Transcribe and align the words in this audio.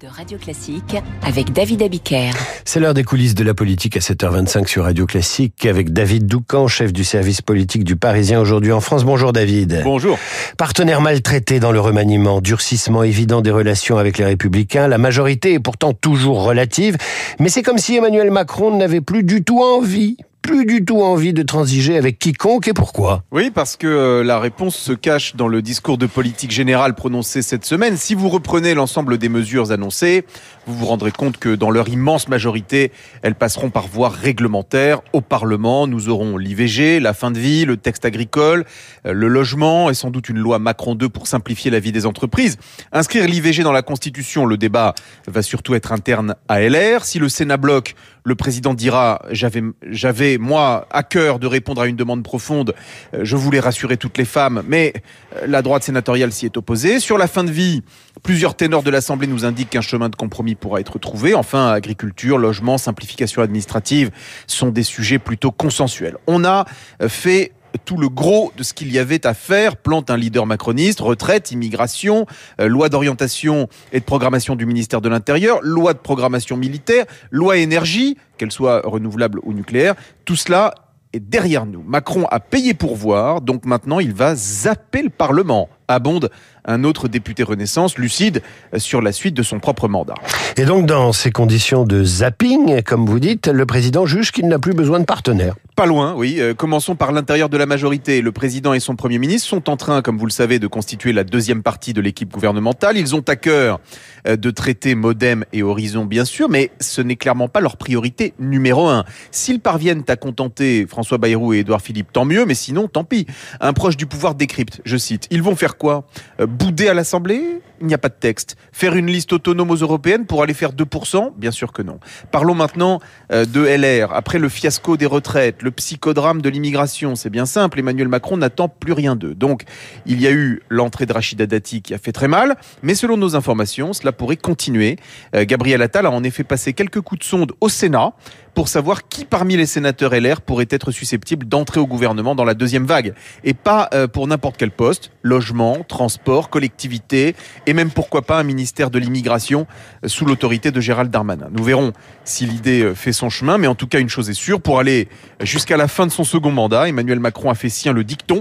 de 0.00 0.08
Radio 0.08 0.38
Classique 0.38 0.96
avec 1.24 1.52
David 1.52 1.82
Abiker. 1.82 2.32
C'est 2.64 2.80
l'heure 2.80 2.94
des 2.94 3.04
coulisses 3.04 3.36
de 3.36 3.44
la 3.44 3.54
politique 3.54 3.96
à 3.96 4.00
7h25 4.00 4.66
sur 4.66 4.84
Radio 4.84 5.06
Classique 5.06 5.66
avec 5.66 5.92
David 5.92 6.26
Doucan, 6.26 6.66
chef 6.66 6.92
du 6.92 7.04
service 7.04 7.42
politique 7.42 7.84
du 7.84 7.94
Parisien 7.94 8.40
aujourd'hui 8.40 8.72
en 8.72 8.80
France. 8.80 9.04
Bonjour 9.04 9.32
David. 9.32 9.82
Bonjour. 9.84 10.18
Partenaire 10.56 11.00
maltraité 11.00 11.60
dans 11.60 11.70
le 11.70 11.78
remaniement, 11.78 12.40
durcissement 12.40 13.04
évident 13.04 13.40
des 13.40 13.52
relations 13.52 13.98
avec 13.98 14.18
les 14.18 14.24
républicains, 14.24 14.88
la 14.88 14.98
majorité 14.98 15.52
est 15.52 15.60
pourtant 15.60 15.92
toujours 15.92 16.42
relative, 16.42 16.96
mais 17.38 17.48
c'est 17.48 17.62
comme 17.62 17.78
si 17.78 17.94
Emmanuel 17.94 18.32
Macron 18.32 18.76
n'avait 18.76 19.00
plus 19.00 19.22
du 19.22 19.44
tout 19.44 19.62
envie 19.62 20.16
plus 20.48 20.64
du 20.64 20.82
tout 20.82 21.02
envie 21.02 21.34
de 21.34 21.42
transiger 21.42 21.98
avec 21.98 22.18
quiconque 22.18 22.68
et 22.68 22.72
pourquoi 22.72 23.22
Oui, 23.32 23.50
parce 23.50 23.76
que 23.76 23.86
euh, 23.86 24.24
la 24.24 24.40
réponse 24.40 24.76
se 24.76 24.92
cache 24.94 25.36
dans 25.36 25.46
le 25.46 25.60
discours 25.60 25.98
de 25.98 26.06
politique 26.06 26.52
générale 26.52 26.94
prononcé 26.94 27.42
cette 27.42 27.66
semaine. 27.66 27.98
Si 27.98 28.14
vous 28.14 28.30
reprenez 28.30 28.72
l'ensemble 28.72 29.18
des 29.18 29.28
mesures 29.28 29.72
annoncées, 29.72 30.24
vous 30.66 30.72
vous 30.72 30.86
rendrez 30.86 31.12
compte 31.12 31.36
que 31.36 31.54
dans 31.54 31.70
leur 31.70 31.90
immense 31.90 32.28
majorité, 32.28 32.92
elles 33.20 33.34
passeront 33.34 33.68
par 33.68 33.88
voie 33.88 34.08
réglementaire 34.08 35.02
au 35.12 35.20
Parlement. 35.20 35.86
Nous 35.86 36.08
aurons 36.08 36.38
l'IVG, 36.38 36.98
la 36.98 37.12
fin 37.12 37.30
de 37.30 37.38
vie, 37.38 37.66
le 37.66 37.76
texte 37.76 38.06
agricole, 38.06 38.64
euh, 39.04 39.12
le 39.12 39.28
logement 39.28 39.90
et 39.90 39.94
sans 39.94 40.10
doute 40.10 40.30
une 40.30 40.38
loi 40.38 40.58
Macron 40.58 40.94
2 40.94 41.10
pour 41.10 41.26
simplifier 41.26 41.70
la 41.70 41.78
vie 41.78 41.92
des 41.92 42.06
entreprises. 42.06 42.56
Inscrire 42.92 43.26
l'IVG 43.26 43.64
dans 43.64 43.72
la 43.72 43.82
Constitution, 43.82 44.46
le 44.46 44.56
débat 44.56 44.94
va 45.26 45.42
surtout 45.42 45.74
être 45.74 45.92
interne 45.92 46.36
à 46.48 46.62
LR. 46.62 47.04
Si 47.04 47.18
le 47.18 47.28
Sénat 47.28 47.58
bloque, 47.58 47.94
le 48.28 48.34
président 48.34 48.74
dira 48.74 49.22
j'avais 49.32 50.38
moi 50.38 50.86
à 50.90 51.02
cœur 51.02 51.38
de 51.38 51.46
répondre 51.46 51.80
à 51.80 51.86
une 51.86 51.96
demande 51.96 52.22
profonde. 52.22 52.74
Euh, 53.14 53.20
je 53.22 53.36
voulais 53.36 53.58
rassurer 53.58 53.96
toutes 53.96 54.18
les 54.18 54.24
femmes, 54.24 54.62
mais 54.68 54.92
euh, 55.36 55.46
la 55.46 55.62
droite 55.62 55.82
sénatoriale 55.82 56.30
s'y 56.30 56.46
est 56.46 56.56
opposée. 56.56 57.00
Sur 57.00 57.18
la 57.18 57.26
fin 57.26 57.42
de 57.42 57.50
vie, 57.50 57.82
plusieurs 58.22 58.54
ténors 58.54 58.82
de 58.82 58.90
l'Assemblée 58.90 59.26
nous 59.26 59.44
indiquent 59.44 59.70
qu'un 59.70 59.80
chemin 59.80 60.08
de 60.10 60.16
compromis 60.16 60.54
pourra 60.54 60.80
être 60.80 60.98
trouvé. 60.98 61.34
Enfin, 61.34 61.68
agriculture, 61.68 62.38
logement, 62.38 62.78
simplification 62.78 63.42
administrative 63.42 64.10
sont 64.46 64.68
des 64.68 64.82
sujets 64.82 65.18
plutôt 65.18 65.50
consensuels. 65.50 66.16
On 66.26 66.44
a 66.44 66.66
euh, 67.02 67.08
fait 67.08 67.52
tout 67.84 67.96
le 67.96 68.08
gros 68.08 68.52
de 68.56 68.62
ce 68.62 68.74
qu'il 68.74 68.92
y 68.92 68.98
avait 68.98 69.26
à 69.26 69.34
faire. 69.34 69.76
Plante 69.76 70.10
un 70.10 70.16
leader 70.16 70.46
macroniste, 70.46 71.00
retraite, 71.00 71.50
immigration, 71.50 72.26
euh, 72.60 72.68
loi 72.68 72.88
d'orientation 72.88 73.68
et 73.92 74.00
de 74.00 74.04
programmation 74.04 74.56
du 74.56 74.66
ministère 74.66 75.00
de 75.00 75.08
l'Intérieur, 75.08 75.60
loi 75.62 75.94
de 75.94 75.98
programmation 75.98 76.56
militaire, 76.56 77.04
loi 77.30 77.56
énergie, 77.56 78.16
qu'elle 78.36 78.52
soit 78.52 78.82
renouvelable 78.84 79.40
ou 79.42 79.52
nucléaire. 79.52 79.94
Tout 80.24 80.36
cela 80.36 80.74
est 81.12 81.20
derrière 81.20 81.66
nous. 81.66 81.82
Macron 81.82 82.26
a 82.30 82.40
payé 82.40 82.74
pour 82.74 82.96
voir, 82.96 83.40
donc 83.40 83.64
maintenant 83.64 84.00
il 84.00 84.12
va 84.12 84.34
zapper 84.34 85.02
le 85.02 85.10
Parlement. 85.10 85.68
Abonde 85.88 86.30
un 86.64 86.84
autre 86.84 87.08
député 87.08 87.42
Renaissance, 87.42 87.96
lucide 87.96 88.42
sur 88.76 89.00
la 89.00 89.12
suite 89.12 89.34
de 89.34 89.42
son 89.42 89.58
propre 89.58 89.88
mandat. 89.88 90.14
Et 90.58 90.64
donc, 90.64 90.86
dans 90.86 91.12
ces 91.12 91.30
conditions 91.30 91.84
de 91.84 92.02
zapping, 92.02 92.82
comme 92.82 93.06
vous 93.06 93.20
dites, 93.20 93.46
le 93.46 93.64
président 93.64 94.06
juge 94.06 94.32
qu'il 94.32 94.48
n'a 94.48 94.58
plus 94.58 94.74
besoin 94.74 94.98
de 94.98 95.04
partenaires. 95.04 95.54
Pas 95.76 95.86
loin, 95.86 96.14
oui. 96.16 96.38
Euh, 96.40 96.52
commençons 96.52 96.96
par 96.96 97.12
l'intérieur 97.12 97.48
de 97.48 97.56
la 97.56 97.64
majorité. 97.64 98.20
Le 98.20 98.32
président 98.32 98.74
et 98.74 98.80
son 98.80 98.96
premier 98.96 99.20
ministre 99.20 99.48
sont 99.48 99.70
en 99.70 99.76
train, 99.76 100.02
comme 100.02 100.18
vous 100.18 100.26
le 100.26 100.32
savez, 100.32 100.58
de 100.58 100.66
constituer 100.66 101.12
la 101.12 101.22
deuxième 101.22 101.62
partie 101.62 101.92
de 101.92 102.00
l'équipe 102.00 102.32
gouvernementale. 102.32 102.96
Ils 102.98 103.14
ont 103.14 103.22
à 103.28 103.36
cœur 103.36 103.78
euh, 104.26 104.34
de 104.34 104.50
traiter 104.50 104.96
Modem 104.96 105.44
et 105.52 105.62
Horizon, 105.62 106.06
bien 106.06 106.24
sûr, 106.24 106.48
mais 106.48 106.72
ce 106.80 107.02
n'est 107.02 107.14
clairement 107.14 107.46
pas 107.46 107.60
leur 107.60 107.76
priorité 107.76 108.34
numéro 108.40 108.88
un. 108.88 109.04
S'ils 109.30 109.60
parviennent 109.60 110.02
à 110.08 110.16
contenter 110.16 110.88
François 110.88 111.18
Bayrou 111.18 111.54
et 111.54 111.58
Édouard 111.58 111.82
Philippe, 111.82 112.12
tant 112.12 112.24
mieux, 112.24 112.44
mais 112.46 112.54
sinon, 112.54 112.88
tant 112.88 113.04
pis. 113.04 113.28
Un 113.60 113.74
proche 113.74 113.96
du 113.96 114.06
pouvoir 114.06 114.34
décrypte, 114.34 114.80
je 114.84 114.96
cite, 114.96 115.28
ils 115.30 115.42
vont 115.42 115.54
faire 115.54 115.76
quoi? 115.76 116.08
Euh, 116.40 116.46
Bouder 116.46 116.88
à 116.88 116.94
l'Assemblée? 116.94 117.60
Il 117.80 117.86
n'y 117.86 117.94
a 117.94 117.98
pas 117.98 118.08
de 118.08 118.16
texte. 118.18 118.56
Faire 118.72 118.96
une 118.96 119.06
liste 119.06 119.32
autonome 119.32 119.70
aux 119.70 119.76
européennes 119.76 120.26
pour 120.26 120.42
aller 120.42 120.47
faire 120.54 120.72
2% 120.72 121.32
Bien 121.36 121.50
sûr 121.50 121.72
que 121.72 121.82
non. 121.82 121.98
Parlons 122.30 122.54
maintenant 122.54 123.00
de 123.30 123.64
LR. 123.64 124.12
Après 124.12 124.38
le 124.38 124.48
fiasco 124.48 124.96
des 124.96 125.06
retraites, 125.06 125.62
le 125.62 125.70
psychodrame 125.70 126.42
de 126.42 126.48
l'immigration. 126.48 127.14
C'est 127.14 127.30
bien 127.30 127.46
simple, 127.46 127.78
Emmanuel 127.78 128.08
Macron 128.08 128.36
n'attend 128.36 128.68
plus 128.68 128.92
rien 128.92 129.16
d'eux. 129.16 129.34
Donc, 129.34 129.64
il 130.06 130.20
y 130.20 130.26
a 130.26 130.30
eu 130.30 130.62
l'entrée 130.68 131.06
de 131.06 131.12
Rachida 131.12 131.46
Dati 131.46 131.82
qui 131.82 131.94
a 131.94 131.98
fait 131.98 132.12
très 132.12 132.28
mal, 132.28 132.56
mais 132.82 132.94
selon 132.94 133.16
nos 133.16 133.36
informations, 133.36 133.92
cela 133.92 134.12
pourrait 134.12 134.36
continuer. 134.36 134.96
Euh, 135.34 135.44
Gabriel 135.44 135.82
Attal 135.82 136.06
a 136.06 136.10
en 136.10 136.24
effet 136.24 136.44
passé 136.44 136.72
quelques 136.72 137.00
coups 137.00 137.20
de 137.20 137.24
sonde 137.24 137.52
au 137.60 137.68
Sénat 137.68 138.12
pour 138.58 138.66
savoir 138.66 139.06
qui 139.06 139.24
parmi 139.24 139.56
les 139.56 139.66
sénateurs 139.66 140.12
LR 140.12 140.40
pourrait 140.40 140.66
être 140.68 140.90
susceptible 140.90 141.46
d'entrer 141.46 141.78
au 141.78 141.86
gouvernement 141.86 142.34
dans 142.34 142.42
la 142.42 142.54
deuxième 142.54 142.86
vague. 142.86 143.14
Et 143.44 143.54
pas 143.54 143.88
euh, 143.94 144.08
pour 144.08 144.26
n'importe 144.26 144.56
quel 144.56 144.72
poste, 144.72 145.12
logement, 145.22 145.84
transport, 145.86 146.50
collectivité, 146.50 147.36
et 147.66 147.72
même 147.72 147.92
pourquoi 147.92 148.22
pas 148.22 148.36
un 148.36 148.42
ministère 148.42 148.90
de 148.90 148.98
l'immigration 148.98 149.68
euh, 150.04 150.08
sous 150.08 150.24
l'autorité 150.24 150.72
de 150.72 150.80
Gérald 150.80 151.08
Darmanin. 151.08 151.50
Nous 151.52 151.62
verrons 151.62 151.92
si 152.24 152.46
l'idée 152.46 152.82
euh, 152.82 152.94
fait 152.96 153.12
son 153.12 153.30
chemin, 153.30 153.58
mais 153.58 153.68
en 153.68 153.76
tout 153.76 153.86
cas 153.86 154.00
une 154.00 154.08
chose 154.08 154.28
est 154.28 154.34
sûre, 154.34 154.60
pour 154.60 154.80
aller 154.80 155.06
jusqu'à 155.40 155.76
la 155.76 155.86
fin 155.86 156.04
de 156.04 156.10
son 156.10 156.24
second 156.24 156.50
mandat, 156.50 156.88
Emmanuel 156.88 157.20
Macron 157.20 157.50
a 157.50 157.54
fait 157.54 157.68
sien 157.68 157.92
le 157.92 158.02
dicton, 158.02 158.40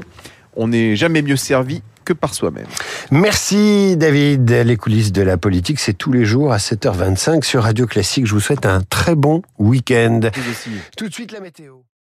on 0.55 0.69
n'est 0.69 0.95
jamais 0.95 1.21
mieux 1.21 1.37
servi 1.37 1.83
que 2.07 2.13
par 2.13 2.33
soi-même. 2.33 2.67
Merci 3.11 3.97
David. 3.97 4.49
Les 4.49 4.77
coulisses 4.77 5.11
de 5.11 5.21
la 5.21 5.37
politique, 5.37 5.77
c'est 5.79 5.93
tous 5.93 6.13
les 6.13 6.23
jours 6.23 6.53
à 6.53 6.57
7h25 6.57 7.43
sur 7.43 7.63
Radio 7.63 7.85
Classique. 7.85 8.25
Je 8.25 8.33
vous 8.33 8.39
souhaite 8.39 8.65
un 8.65 8.81
très 8.81 9.15
bon 9.15 9.41
week-end. 9.59 10.21
Tout 10.95 11.09
de 11.09 11.13
suite 11.13 11.33
la 11.33 11.41
météo. 11.41 11.87